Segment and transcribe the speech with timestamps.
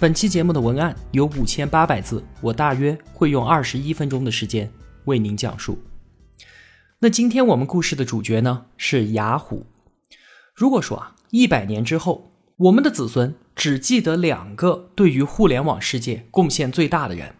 [0.00, 4.72] 本期节目的文案有五千八百字，我大约会用二十一分钟的时间
[5.04, 5.78] 为您讲述。
[7.00, 9.66] 那今天我们故事的主角呢是雅虎。
[10.54, 17.34] 如果说啊，一百年之后，我们的子孙只记得两个对于互联网世界贡献最大的人，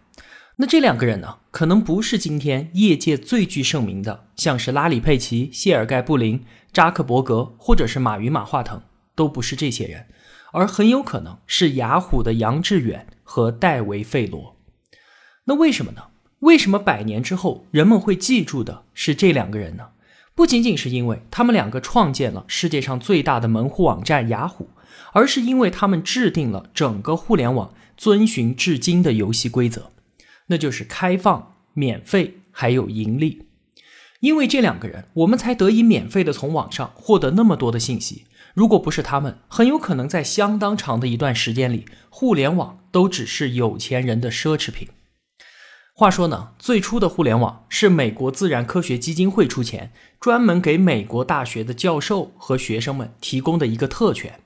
[0.57, 8.79] 那这两个人呢，可能不是今天业界最具盛名的，像是拉里·佩奇、谢尔盖·布林、扎克伯格，或者是马云、马化腾，
[9.15, 10.05] 都不是这些人。
[10.51, 14.57] 而很有可能是雅虎的杨致远和戴维·费罗。
[15.45, 16.03] 那为什么呢？
[16.39, 19.89] 为什么百年之后人们会记住的是这两个人呢？
[20.33, 24.69] 不仅仅是因为他们两个创建了世界上最大的门户网站雅虎，
[25.13, 29.91] 而是因为他们制定了整个互联网遵循至今的游戏规则，
[30.47, 33.43] 那就是开放、免费还有盈利。
[34.21, 38.25] 因为这两个人，我们才得以免费的从网上获得那么多的信息。
[38.53, 44.89] 如果不是他们，很有可能在相当长的一段时间里，互联网都只是有钱人的奢侈品。
[45.93, 54.39] 话说呢，最初的互联网是美国自然科学基金会出钱，专门给美国大学的教授和学生们提供的一个特权。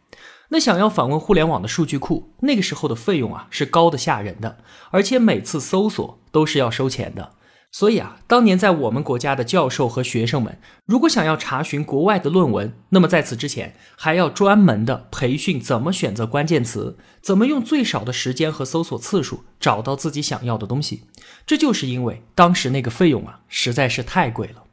[0.49, 4.57] 那想要访问互联网的数据库，那个时候的费用啊是高的吓人的，
[4.91, 7.34] 而且每次搜索都是要收钱的。
[7.77, 21.03] 所以啊，当年在我们国家的教授和学生们，如果想要查询国外的论文，那么在此之前还要专门的培训怎么选择关键词，怎么用最少的时间和搜索次数找到自己想要的东西。
[21.45, 24.63] 这就是因为当时那个费用啊实在是太贵了。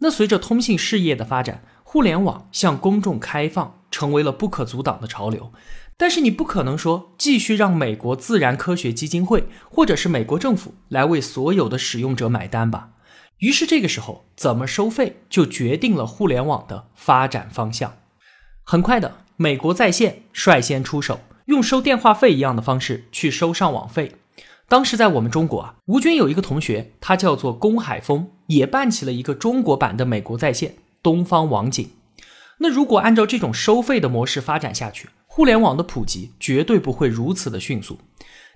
[0.00, 5.52] 那随着通信事业的发展，互联网向公众开放，成为了不可阻挡的潮流。
[6.02, 12.88] 但是你不可能说继续让美国自然科学基金会或者是美国政府来为所有的使用者买单吧？
[13.38, 17.94] 于是这个时候怎么收费就决定了互联网的发展方向。
[18.64, 24.16] 很快的，美国在线率先出手，用收电话费一样的方式去收上网费。
[24.68, 31.88] 当时在我们中国啊，吴军有一个同学，他叫做龚海峰，也办起了一个中国版的美国在线——东方网景。
[32.58, 37.96] 那如果按照这种收费的模式发展下去，互联网的普及绝对不会如此的迅速。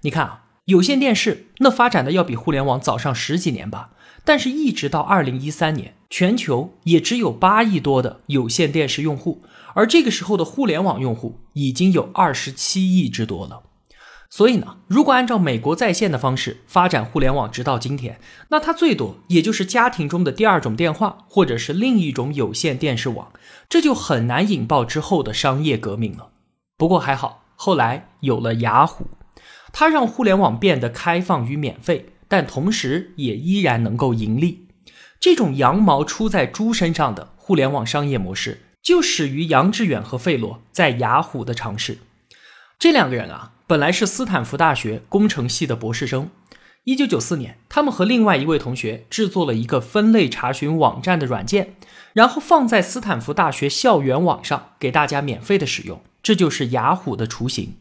[0.02, 3.92] 你看啊，有线电视那发展的要比互联网早上十几年吧，
[4.26, 9.42] 但是一直到二零一三年，全球也只有八亿多的有线电视用户，
[9.72, 13.62] 而这个时候的互联网用户已经有二十七亿之多了。
[14.28, 18.20] 所以呢，如果按照美国在线的方式发展互联网，直到今天，
[18.50, 23.32] 那它最多也就是家庭中的第二种电话，或者是另一种有线电视网，
[23.66, 26.32] 这就很难引爆之后的商业革命了。
[26.78, 29.06] 不过还好，后来有了雅虎，
[29.72, 34.68] 它让互联网变得开放与免费，但同时也依然能够盈利。
[35.18, 41.98] 这种羊毛出在猪身上的互联网商业模式，就始于杨致远和费洛在雅虎的尝试。
[42.78, 46.28] 这两个人啊，本来是斯坦福大学工程系的博士生。
[46.86, 51.74] 一九九四年，他们和另外一位同学制作了一个分类查询网站的软件，
[52.12, 56.00] 然后放在斯坦福大学校园网上给大家免费的使用。
[56.22, 57.74] 这就是雅虎的雏形。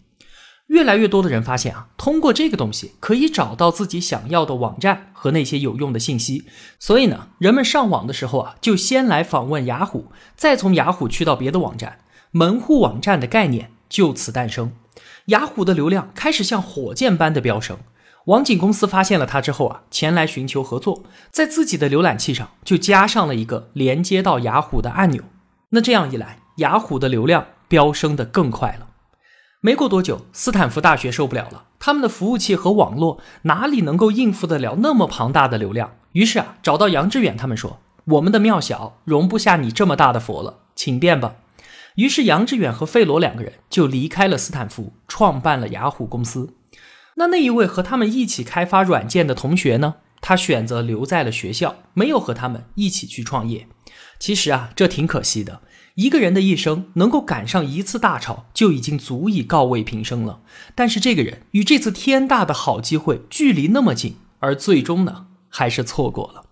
[0.66, 6.46] 越来越多的人发现啊，通过这个东西可以找到自己想要的网站和那些有用的信息。
[6.80, 12.00] 所以呢，人们上网的时候啊，就先来访问雅虎，再从雅虎去到别的网站。
[12.32, 14.72] 门户网站的概念就此诞生。
[15.26, 17.78] 雅虎的流量开始像火箭般的飙升。
[18.26, 25.24] 网景公司发现了他之后啊，前来寻求合作，在自己的浏览器上就加上了一个连接到雅虎的按钮。
[25.70, 27.48] 那这样一来，雅虎的流量。
[27.68, 28.90] 飙升的更快了，
[29.60, 35.96] 没过多久，斯坦福大学受不了了，他们的服务器和网络哪里能够应付得了那么庞大的流量？
[36.12, 41.38] 于是啊，找到杨致远，他们说：“我们的庙小，容不下你这么大的佛了，请便吧。”
[41.98, 46.54] 于是杨致远和费罗两个人就离开了斯坦福，创办了雅虎公司。
[47.16, 49.96] 那那一位和他们一起开发软件的同学呢？
[50.22, 53.68] 他选择留在了学校，没有和他们一起去创业。
[54.18, 55.62] 其实啊，这挺可惜的。
[55.96, 60.42] 一个人的一生能够赶上一次大潮，就已经足以告慰平生了。
[60.74, 66.44] 但是这个人与这次天大的好机会距离那么近，而最终呢，还是错过了。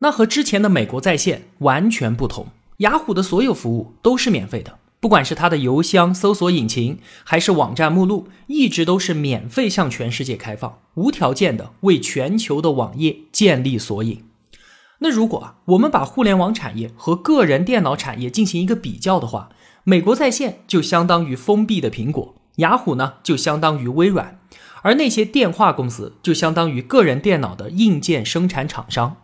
[0.00, 2.48] 那和之前的美国在线完全不同，
[2.78, 14.22] 雅虎的所有服务都是免费的，不管是它的邮箱、搜索引擎，还是网站目录，一直都是免费向全世界开放，无条件的为全球的网页建立索引。
[14.98, 19.48] 那如果啊，我们把互联网产业和个人电脑产业进行一个比较的话，
[19.84, 24.38] 美国在线就相当于封闭的苹果，雅虎呢就相当于微软，
[24.82, 29.16] 而那些电话公司就相当于个人电脑的硬件生产厂商。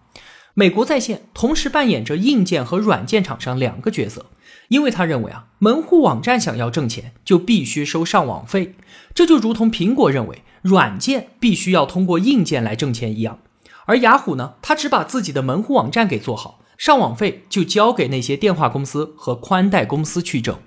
[0.55, 4.25] 美国在线同时扮演着硬件和软件厂商两个角色。
[4.69, 8.75] 因为他认为啊，门户网站想要挣钱，就必须收上网费，
[9.15, 13.39] 这就如同苹果认为软件必须要通过硬件来挣钱一样。
[13.87, 20.59] 而雅虎呢，他只把自己的门户网站给做好，上网费就交给那些电话公司和宽带公司去挣。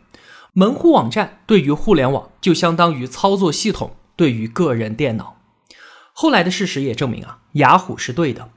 [0.54, 5.36] 门户网站对于互联网就相当于操作系统对于个人电脑。
[6.13, 8.50] 后来的事实也证明啊，雅虎是对的，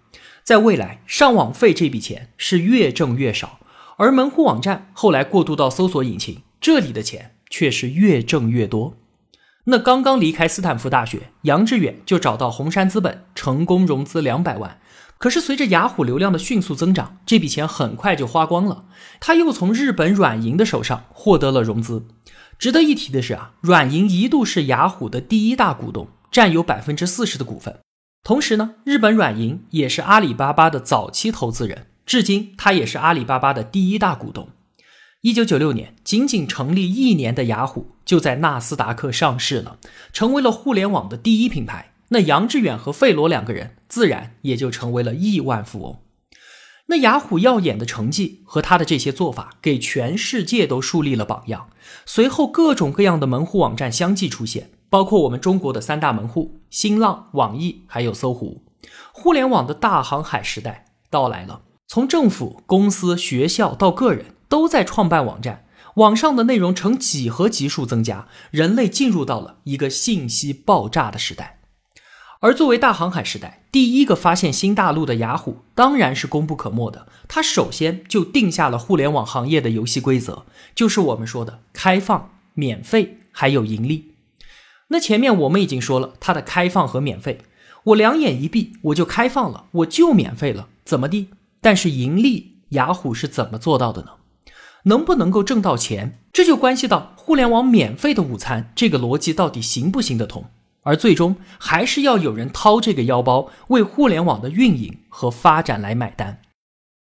[0.42, 3.58] 在未来上网费这笔钱是越挣越少。
[4.02, 8.96] 而门户网站后来过渡到搜索引擎，这里的钱却是越挣越多。
[9.66, 14.80] 那刚刚离开斯坦福大学，杨致远就找到红杉资本，成功融资两百万。
[15.18, 18.86] 可是随着雅虎流量的迅速增长，这笔钱很快就花光了。
[19.20, 22.08] 他又从日本软银的手上获得了融资。
[22.58, 27.78] 值得一提的是啊，软银一度是雅虎的第一大股东，占有百分之四十的股份。
[28.24, 31.86] 同时呢，日本软银也是阿里巴巴的早期投资人。
[32.12, 34.50] 至今，他也是阿里巴巴的第一大股东。
[35.22, 39.78] 一九九六年，仅仅成立一年的雅虎就在纳斯达克上市了，
[40.12, 41.94] 成为了互联网的第一品牌。
[42.10, 46.00] 那杨致远和费罗两个人自然也就成为了亿万富翁。
[46.88, 51.70] 那雅虎耀眼的成绩和他的这些做法，给全世界都树立了榜样。
[52.04, 58.62] 随后，各种各样的门户网站相继出现，包括我们中国的三大门户：新浪、网易，还有搜狐。
[59.12, 61.62] 互联网的大航海时代到来了。
[61.92, 65.66] 从政府、公司、学校到个人，都在创办网站，
[65.96, 71.60] 网上的内容呈几何级数增加，人类进入到了一个信息爆炸的时代。
[72.40, 77.08] 而作为大航海时代第一个发现新大陆的雅虎，当然是功不可没的。
[77.28, 84.14] 它首先就定下了互联网行业的游戏规则，就是我们说的开放、免费还有盈利。
[84.88, 87.42] 那前面我们已经说了它的开放和免费，
[87.84, 91.28] 我两眼一闭我就开放了，我就免费了，怎么地？
[91.62, 94.08] 但是盈利，雅虎是怎么做到的呢？
[94.84, 100.44] 能不能够挣到钱，这就关系到互联网免费的午餐这个逻辑到底行不行得通。
[100.82, 106.40] 而最终还是要有人掏这个腰包，为互联网的运营和发展来买单。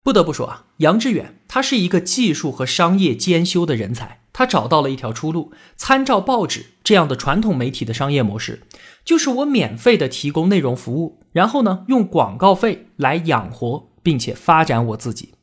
[0.02, 5.52] 不得不说啊，杨致远他是一个技术和商业兼修的人才，他找到了一条出路。
[5.76, 8.62] 参照报纸这样的传统媒体的商业模式，
[9.04, 13.90] 就是我免费的提供内容服务，然后呢用广告费来养活。
[14.06, 15.34] 并且发展我自己，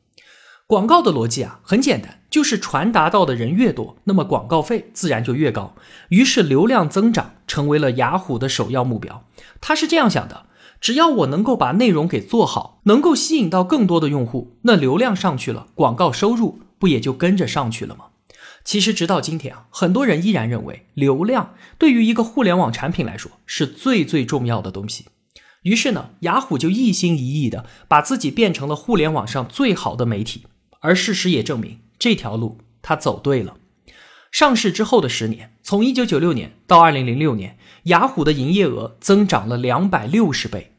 [0.66, 5.74] 广告的逻辑啊很简单，就是传达到的人越多，那么广告费自然就越高。
[6.08, 9.26] 于是流量增长成为了雅虎的首要目标。
[9.60, 10.46] 他是这样想的：
[10.80, 18.06] 只要我能够把内容给做好，能够吸引到更多的用户，那流量上去了，广告收入不也就跟着上去了吗？
[18.64, 25.04] 其实直到今天啊，很多人依然认为流量对于一个互联网产品来说是最最重要的东西。
[25.64, 30.46] 于是呢，雅虎就一心一意的把自己变成了互联网上最好的媒体，
[30.80, 33.56] 而事实也证明这条路他走对了。
[34.30, 40.72] 上市之后的十年，从一九九六年到二零零六年，雅虎的营业额增长了两百六十倍。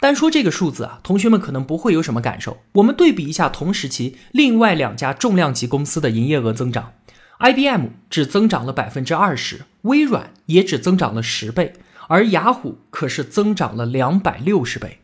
[0.00, 2.58] 单说这个数字啊，同学们可能不会有什么感受。
[2.72, 6.94] 我们对比一下同时期另外两家重量级公司的营业额增长
[7.40, 11.74] ，IBM 只增长了百分之二十，微软也只增长了十倍。
[12.08, 14.98] 而雅虎可是增长了两百六十倍，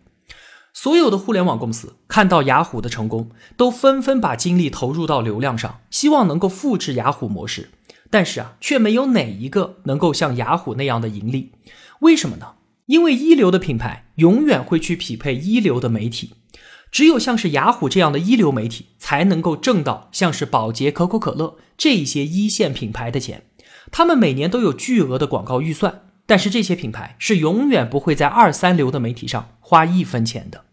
[0.73, 7.71] 所有的互联网公司看到雅虎的成功，都纷纷把精力投入到流量上，希望能够复制雅虎模式。
[8.11, 11.53] 但是啊，却没有哪一个能够像雅虎那样的盈利。
[12.01, 12.55] 为什么呢？
[12.87, 16.35] 因为一流的品牌永远会去匹配一流的媒体，
[16.93, 23.45] 只有像是雅虎这样的一流媒体，才能够挣到像是宝洁、可口可乐这一些一线品牌的钱。
[23.91, 26.04] 他们每年都有巨额的广告预算。
[26.27, 30.65] 但是这些品牌是永远不会在二三流的媒体上花一分钱的。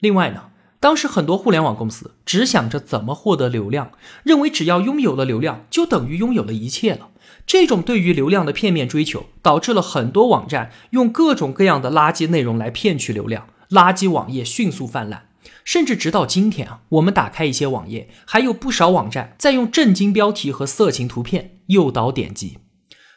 [0.00, 0.50] 另外呢，
[0.80, 7.08] 当时很多互联网公司只想着怎么获得流量，认为只要拥有了流量就等于拥有了一切了。
[7.46, 15.28] 这种对于流量的片面追求，导致了很多网站用各种各样的垃圾内容来骗取流量，垃圾网页迅速泛滥。
[15.64, 22.58] 甚至直到今天啊，我们打开一些网页，还有不少网站在用震惊标题和色情图片诱导点击。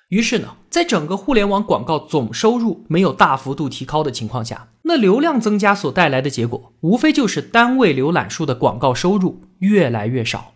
[0.09, 10.53] 于是呢，在整个互联网广告总收入没有大幅度提高的情况下，那流量增加所带来的结果，无非就是单位浏览数的广告收入越来越少。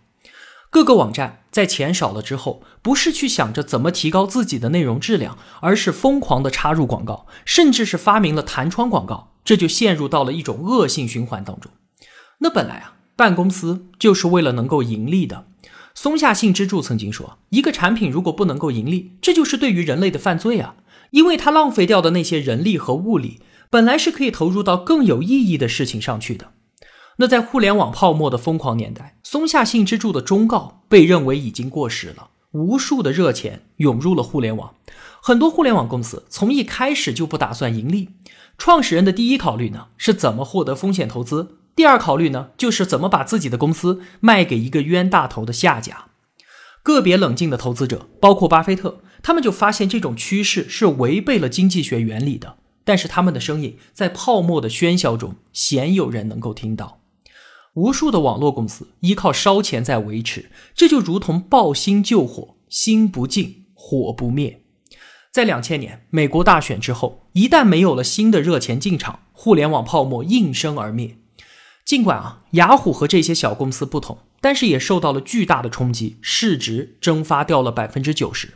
[0.70, 11.72] 各个网站在钱少了之后，不是去想着怎么提高自己的内容质量，而是疯狂的插入广告，甚至是发明了弹窗广告，这就陷入到了一种恶性循环当中。
[12.42, 15.46] 那本来啊，办公司就是为了能够盈利的。
[16.02, 20.74] 松下幸之助曾经说，一个产品如果不能够盈利，这就是对于人类的犯罪啊，
[21.12, 23.40] 因为它浪费掉的那些人力和物力，
[23.70, 26.54] 本来是可以投入到更有意义的事情上去的。
[27.18, 32.32] 那在互联网泡沫的疯狂年代，松下幸之助的忠告被认为已经过时了。
[32.54, 34.74] 无数的热钱涌入了互联网，
[35.22, 38.10] 很多互联网公司从一开始就不打算盈利。
[38.58, 46.06] 创始人的第一考虑呢，是怎么获得风险投资；第二考虑呢，就是怎么把自己的公司卖给一个冤大头的下家。
[46.84, 52.58] 个别冷静的投资者，包括巴菲特，他们就发现这种趋势是违背了经济学原理的。
[52.84, 57.02] 但是他们的声音在泡沫的喧嚣中，鲜有人能够听到。
[57.76, 64.64] 无数的网络公司依靠烧钱在维持，这就如同抱薪救火，心不静，火不灭。
[65.32, 71.20] 在两千年美国大选之后，一旦没有了新的热钱进场，互联网泡沫应声而灭。
[71.92, 78.54] 尽管啊，雅虎和这些小公司不同，但是也受到了巨大的冲击，市值蒸发掉了百分之九十。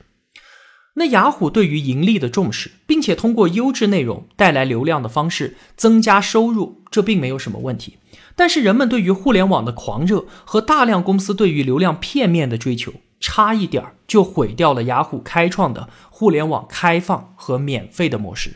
[0.94, 7.98] 那雅虎对于盈利的重视，并且通过优质内容带来流量的方式增加收入，这并没有什么问题。
[8.38, 18.54] 但是人们对于互联网的狂热和大量公司对于流量片面的追求，差一点儿就毁掉了雅虎开创的互联网开放和免费的模式。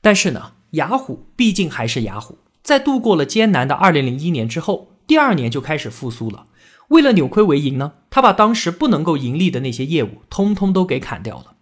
[0.00, 6.46] 但是呢，雅虎毕竟还是雅虎，在度过了艰难的2001年之后，第二年就开始复苏了。
[6.88, 11.54] 为了扭亏为盈呢，他把当时不能够盈利的那些业务通通都给砍掉了，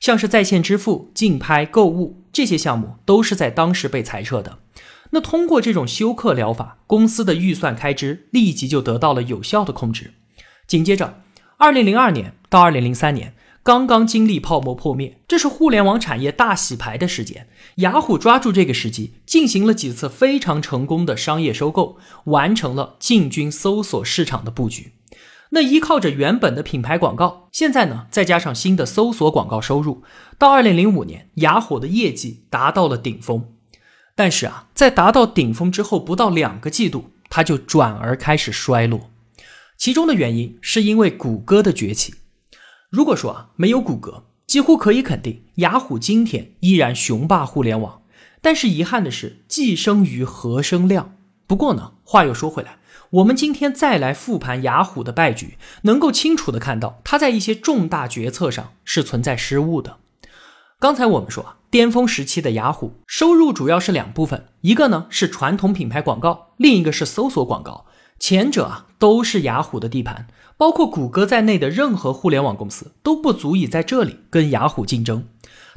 [0.00, 4.58] 像是在线支付、竞拍、购物这些项目，都是在当时被裁撤的。
[5.12, 10.12] 那通过这种休克疗法，公司的预算开支立即就得到了有效的控制。
[10.66, 11.22] 紧接着，
[11.56, 13.32] 二零零二年到二零零三年，
[13.70, 17.46] 刚刚经历泡沫破灭，这是互联网产业大洗牌的时间。
[17.76, 24.94] 雅虎抓住这个时机，进行了几次非常成功的商业收购，完成了进军搜索市场的布局。
[25.50, 30.02] 那依靠着原本的品牌广告，现在呢，再加上新的搜索广告收入，
[30.36, 33.52] 到二零零五年，雅虎的业绩达到了顶峰。
[34.16, 39.12] 但是啊，在达到顶峰之后不到两个季度，它就转而开始衰落。
[39.76, 42.14] 其中的原因是因为谷歌的崛起。
[42.90, 48.02] 如果说啊没有谷歌，几乎可以肯定雅虎今天依然雄霸互联网。
[48.42, 51.14] 但是遗憾的是，既生瑜何生亮。
[51.46, 52.78] 不过呢，话又说回来，
[53.10, 59.98] 我们今天再来复盘雅虎的败局，能够清楚的看到它在一些重大决策上是存在失误的。
[60.80, 67.86] 刚才我们说啊，巅峰时期的雅虎收入主要是两部分，一个呢是传统品牌广告，另一个是搜索广告。
[68.20, 75.26] 前者啊都是雅虎的地盘，包括谷歌在内的任何互联网公司都不足以在这里跟雅虎竞争。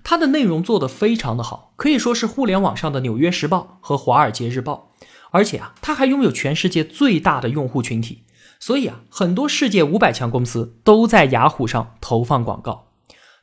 [0.04, 4.92] 它的内容做得非常的好，可以说是互联网上的《纽约时报》和《华尔街日报》，
[5.32, 8.24] 而且啊，它还拥有全世界最大的用户群体，
[8.60, 12.90] 所以啊，很多世界五百强公司都在雅虎上投放广告。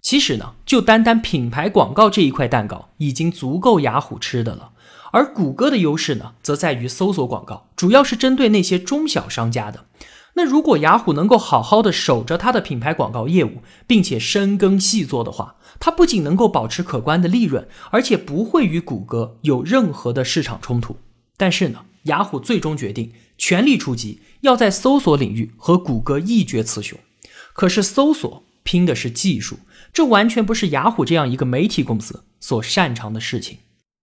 [0.02, 4.70] 其实呢，就单单品牌广告这一块蛋糕已经足够雅虎吃的了。
[5.12, 9.86] 而谷歌的优势呢，则在于搜索广告，主要是针对那些中小商家的。
[10.34, 20.96] 那如果雅虎能够好好的守着它的品牌广告业务，并且深耕细作的话，它不仅能够保持可观的利润，而且不会与谷歌有任何的市场冲突。
[21.36, 26.96] 但是呢，雅虎最终决定全力出击，要在搜索领域和谷歌一决雌雄。
[27.52, 29.58] 可是搜索拼的是技术。
[29.92, 33.58] 这完全不是雅虎这样一个媒体公司所擅长的事情，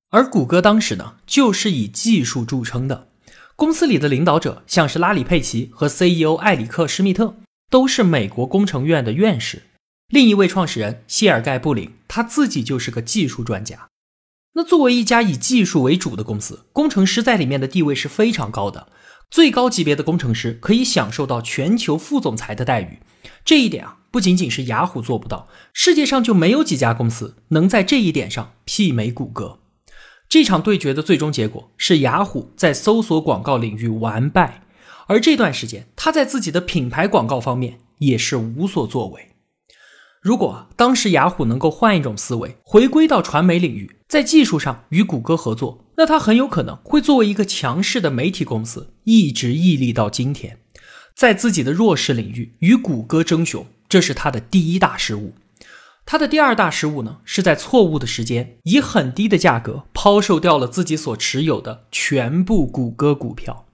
[0.10, 3.08] 而谷歌当时呢，就是以技术著称的。
[3.56, 7.36] 公司里的领导者，像是拉里·佩奇和 CEO 艾里克·施密特，
[7.72, 9.64] 都是美国工程院的院士。
[10.10, 13.88] 另一位创始人谢尔盖·布林，他自己就是个技术专家。
[14.54, 18.90] 那作为一家以技术为主的公司，工程师在里面的地位是非常高的。
[19.30, 23.00] 最高级别的工程师可以享受到全球副总裁的待遇。
[23.44, 23.98] 这一点啊。
[24.18, 29.60] 不仅仅是雅虎做不到，世界上就没有几家公司能在这一点上媲美谷歌。
[30.28, 34.64] 这场对决的最终结果是雅虎在搜索广告领域完败，
[35.06, 39.22] 而这段时间他在自己的品牌广告方面也是无所作为。
[40.20, 50.58] 如果当时雅虎能够换一种思维，回归到传媒领域，在技术上与谷歌合作，那他很有可能会作为一个强势的媒体公司一直屹立到今天，
[51.16, 53.64] 在自己的弱势领域与谷歌争雄。
[53.90, 55.34] 这是他的第一大失误，
[56.06, 63.66] 他的第二大失误呢，是在错误的时间以很低的价格抛售掉了自己所持有的全部谷歌股票。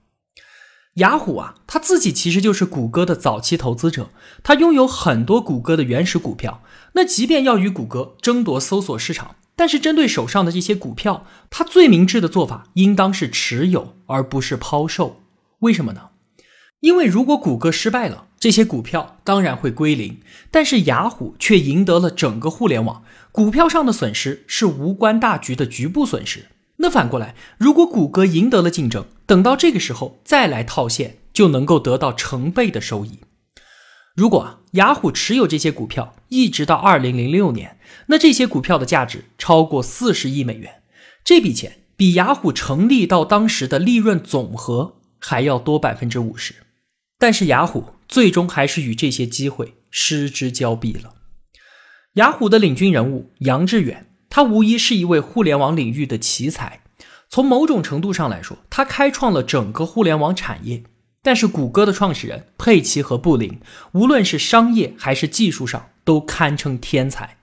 [0.94, 4.10] 雅虎啊，他自己其实就是谷歌的早期投资者，
[4.44, 6.62] 他拥有很多谷歌的原始股票。
[6.92, 15.20] 那即便要与谷歌争夺搜索市场，但是针对手上的这些股票，他最明智的做法应当是持有，而不是抛售。
[15.58, 16.10] 为什么呢？
[16.78, 20.20] 因为如果谷歌失败了，这些股票当然会归零，
[20.50, 26.48] 但是雅虎却赢得了整个互联网，股票上的损失是无关大局的局部损失。
[26.76, 33.20] 那反过来，如果谷歌赢得了竞争，等到这个时候再来套现，就能够得到成倍的收益。
[34.14, 40.82] 如果雅虎持有这些股票一直到二零零六年，那这些股票的价值超过四十亿美元，
[41.24, 46.56] 这笔钱比雅虎成立到当时的利润总和还要多百分之五十。
[47.16, 47.84] 但是雅虎
[48.14, 51.14] 最终还是与这些机会失之交臂了。
[52.12, 54.06] 雅虎的领军人物杨致远。
[54.30, 56.82] 他无疑是一位互联网领域的奇才，
[57.28, 60.84] 从某种程度上来说，他开创了整个互联网产业。
[61.24, 63.58] 但是，谷歌的创始人佩奇和布林，
[63.94, 67.38] 无论是商业还是技术上，都堪称天才，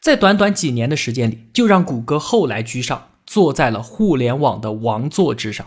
[0.00, 5.66] 在短短几年的时间里，就让谷歌后来居上，坐在了互联网的王座之上。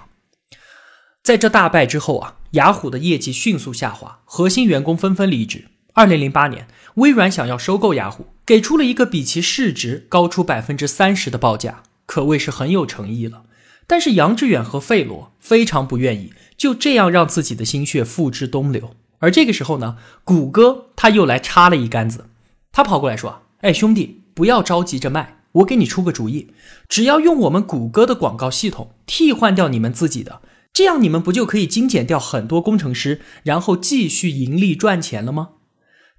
[1.27, 5.65] 在这大败之后啊，雅虎的业绩迅速下滑，核心员工纷纷离职。
[5.91, 8.27] 二零零八年，微软想要收购雅虎。
[8.45, 13.43] 给出了一个比其市值高出百分之三十的报价，可谓是很有诚意了。
[13.85, 18.91] 但是杨致远和费罗非常不愿意就这样让自己的心血付之东流。
[19.19, 22.27] 而这个时候呢，谷歌他又来插了一杆子，
[22.71, 26.53] 他跑过来说：“哎，兄弟，不要着急着卖，我给你出个主意，
[26.87, 30.39] 只要用我们谷歌的广告系统替换掉你们自己的，
[30.77, 35.53] 这样你们不就可以精简掉很多工程师，然后继续盈利赚钱了吗？”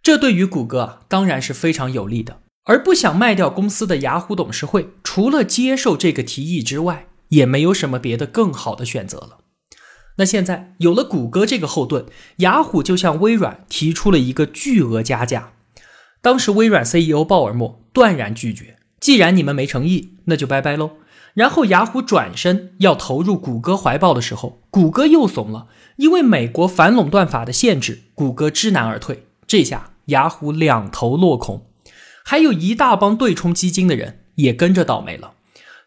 [0.02, 2.40] 这对于谷歌，当然是非常有利的。
[2.64, 9.38] 而不想卖掉公司的雅虎董事会，除了接受这个提议之外，也没有什么别的更好的选择了。
[10.16, 12.06] 那现在有了谷歌这个后盾，
[12.38, 15.52] 雅虎就向微软提出了一个巨额加价。
[16.20, 20.96] 当时微软 CEO 鲍尔默断然拒绝，既然你们没诚意，那就拜拜喽。
[21.38, 29.22] 然后雅虎转身要投入谷歌怀抱的时候，谷歌又怂了，因为美国反垄断法的限制，谷歌知难而退。
[29.46, 31.64] 这下雅虎两头落空，
[32.24, 35.34] 还有一大帮对冲基金的人也跟着倒霉了。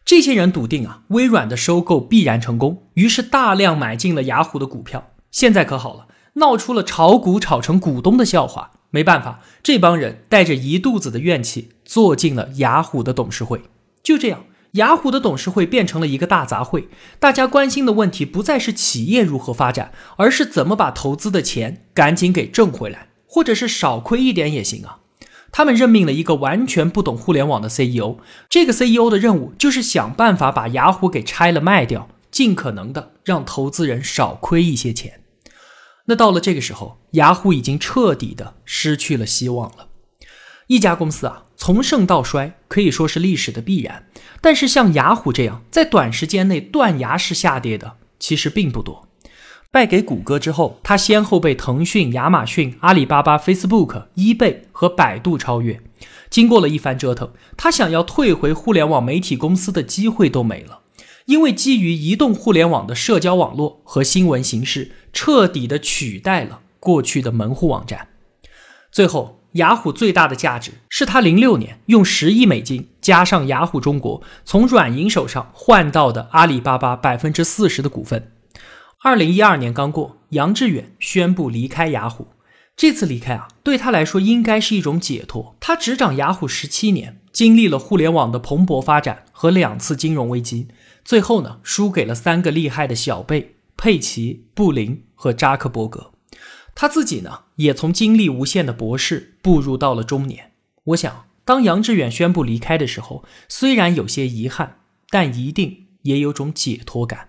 [0.06, 5.10] 这些人笃定啊，微软的收购必然成功，于是大量买进了雅虎的股票。
[5.30, 8.70] 现在可好了，闹出了炒股炒成股东的笑话。
[8.88, 13.60] 没办法，这帮人带着一肚子的怨气，坐进了雅虎的董事会。
[14.02, 16.86] 就这样，雅虎的董事会变成了一个大杂烩。
[17.18, 23.08] 大家关心的问题不再是企业如何发展，而是怎么把投资的钱赶紧给挣回来。
[23.26, 24.98] 或者是少亏一点也行啊。
[25.50, 28.18] 他们任命了一个完全不懂互联网的 CEO，
[28.50, 35.22] 这个 CEO 的任务就是想办法把雅虎给拆了卖掉，尽可能的让投资人少亏一些钱。
[36.04, 39.88] 那到了这个时候，雅虎已经彻底的失去了希望了。
[40.66, 44.06] 一家公司啊，从盛到衰可以说是历史的必然，
[44.40, 49.06] 但是像雅虎这样在短时间内断崖式下跌的，其实并不多。
[49.70, 55.80] 败给谷歌之后，他先后被腾讯、亚马逊、阿里巴巴、Facebook、eBay 和百度超越。
[56.28, 60.80] 经过了一番折腾，他想要退回互联网媒体公司的机会都没了，
[61.26, 68.08] 因为基于移动互联网的社交网络和新闻形式彻底的取代了过去的门户网站。
[68.90, 78.32] 最后，雅虎最大的价值是他零六年用十亿美金加上雅虎中国从软银手上换到的阿里巴巴百分之四十的股份。
[79.02, 82.28] 二零一二年刚过，杨致远宣布离开雅虎。
[82.74, 85.56] 这次离开啊，对他来说应该是一种解脱。
[85.60, 90.68] 他执掌雅虎十七年，经历了互联网的蓬勃发展和两次金融危机，
[91.04, 96.11] 最后呢，输给了三个厉害的小辈：佩奇、布林和扎克伯格。
[96.74, 100.52] 他自己呢，也从精力无限的博士步入到了中年。
[100.84, 104.78] 我想，当杨致远宣布离开的时候，虽然有些遗憾，
[105.10, 107.28] 但一定也有种解脱感。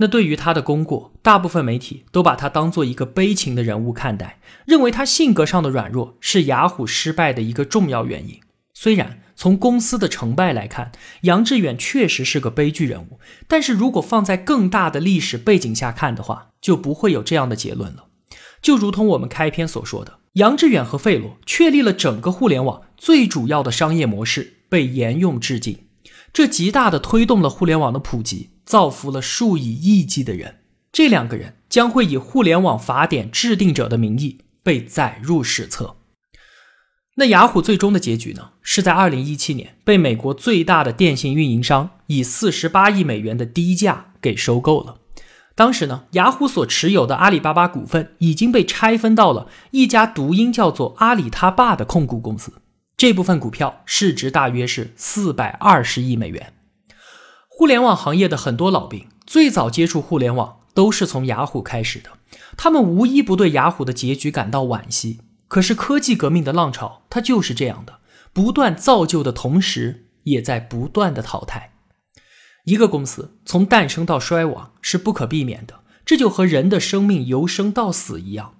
[0.00, 8.40] 那对于他的功过，大部分媒体都把他当做一个悲情的人物看待，认为他性格上的软弱是雅虎失败的一个重要原因。
[8.72, 18.07] 虽然从公司的成败来看，杨致远确实是个悲剧人物，但是如果放在更大的历史背景下看的话，就不会有这样的结论了。
[18.60, 25.86] 就如同我们开篇所说的，杨致远和费罗确立了整个互联网最主要的商业模式，被沿用至今，
[26.32, 28.50] 这极大的推动了互联网的普及。
[28.68, 30.56] 造福了数以亿计的人，
[30.92, 35.96] 这两个人将会以互联网法典制定者的名义被载入史册。
[37.14, 38.50] 那雅虎最终的结局呢？
[38.60, 44.97] 是在二零一七年被美国最大的电信运营商以四十八亿美元的低价给收购了。
[45.58, 52.52] 当时呢，雅虎所持有的阿里巴巴股份已经被拆分到了一家读音叫做阿里他爸的控股公司，
[52.96, 56.52] 这部分股票市值大约是四百二十亿美元。
[57.48, 62.10] 互联网行业的很多老兵最早接触互联网都是从雅虎开始的，
[62.56, 65.18] 他们无一不对雅虎的结局感到惋惜。
[65.48, 67.98] 可是科技革命的浪潮，它就是这样的，
[68.32, 71.72] 不断造就的同时，也在不断的淘汰。
[72.68, 78.52] 一个公司从诞生到衰亡是不可避免的，这就和人的生命由生到死一样。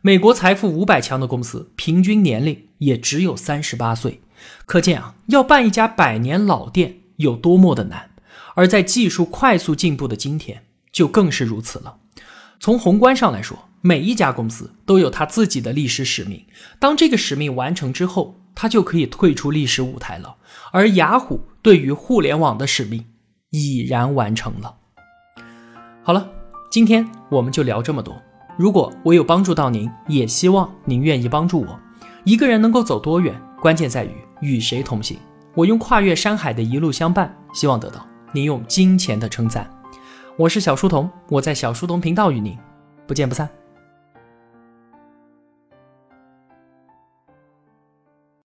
[0.00, 4.22] 美国财富五百强的公司平均年龄也只有三十八岁，
[4.64, 8.12] 可见啊，要办一家百年老店有多么的难。
[8.54, 11.98] 而在技术快速进步的今天，就更是如此了。
[12.58, 16.46] 从宏观上来说，每一家公司都有它自己的历史使命。
[16.78, 20.36] 当这个使命完成之后，它就可以退出历史舞台了。
[20.72, 23.04] 而雅虎对于互联网的使命
[23.50, 24.74] 已然完成了。
[26.02, 26.28] 好了，
[26.70, 28.20] 今天我们就聊这么多。
[28.56, 31.78] 如果我有帮助到您，也希望您愿意帮助我。
[32.24, 35.18] 一个人能够走多远，关键在于与谁同行。
[35.54, 38.06] 我用跨越山海的一路相伴，希望得到。
[38.32, 39.68] 您用金钱的称赞，
[40.36, 42.56] 我是小书童，我在小书童频道与您
[43.06, 43.48] 不见不散。